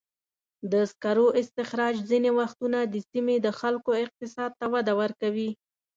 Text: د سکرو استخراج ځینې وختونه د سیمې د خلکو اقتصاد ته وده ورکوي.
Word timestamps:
د 0.71 0.73
سکرو 0.91 1.25
استخراج 1.41 1.95
ځینې 2.09 2.29
وختونه 2.39 2.79
د 2.93 2.95
سیمې 3.09 3.35
د 3.45 3.47
خلکو 3.59 3.91
اقتصاد 4.03 4.51
ته 4.59 4.65
وده 4.73 4.93
ورکوي. 5.01 5.49